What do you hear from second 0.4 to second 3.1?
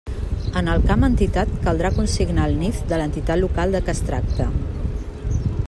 En el camp Entitat caldrà consignar el NIF de